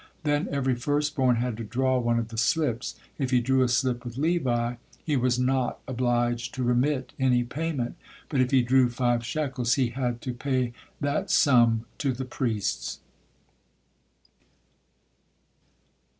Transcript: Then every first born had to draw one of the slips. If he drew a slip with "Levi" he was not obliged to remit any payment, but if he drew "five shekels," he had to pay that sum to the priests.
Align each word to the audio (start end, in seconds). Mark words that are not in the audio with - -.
Then 0.23 0.47
every 0.49 0.73
first 0.73 1.15
born 1.15 1.35
had 1.35 1.57
to 1.57 1.63
draw 1.63 1.99
one 1.99 2.17
of 2.17 2.29
the 2.29 2.37
slips. 2.39 2.95
If 3.19 3.29
he 3.29 3.39
drew 3.39 3.61
a 3.61 3.67
slip 3.67 4.03
with 4.03 4.17
"Levi" 4.17 4.77
he 5.05 5.15
was 5.15 5.37
not 5.37 5.77
obliged 5.87 6.55
to 6.55 6.63
remit 6.63 7.13
any 7.19 7.43
payment, 7.43 7.97
but 8.27 8.41
if 8.41 8.49
he 8.49 8.63
drew 8.63 8.89
"five 8.89 9.23
shekels," 9.23 9.75
he 9.75 9.89
had 9.89 10.19
to 10.23 10.33
pay 10.33 10.73
that 10.99 11.29
sum 11.29 11.85
to 11.99 12.13
the 12.13 12.25
priests. 12.25 12.99